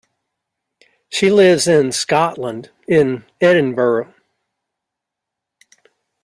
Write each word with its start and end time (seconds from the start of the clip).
She 1.09 1.29
lives 1.29 1.67
in 1.67 1.91
Scotland, 1.91 2.71
in 2.87 3.23
Edinburgh 3.39 4.11